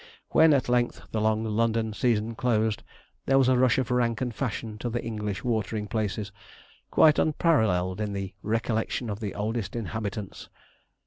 When 0.29 0.51
at 0.55 0.67
length 0.67 1.01
the 1.11 1.21
long 1.21 1.43
London 1.43 1.93
season 1.93 2.33
closed, 2.33 2.81
there 3.27 3.37
was 3.37 3.47
a 3.47 3.55
rush 3.55 3.77
of 3.77 3.91
rank 3.91 4.19
and 4.19 4.33
fashion 4.33 4.79
to 4.79 4.89
the 4.89 5.03
English 5.05 5.43
watering 5.43 5.85
places, 5.87 6.31
quite 6.89 7.19
unparalleled 7.19 8.01
in 8.01 8.13
the 8.13 8.33
'recollection 8.41 9.11
of 9.11 9.19
the 9.19 9.35
oldest 9.35 9.75
inhabitants.' 9.75 10.49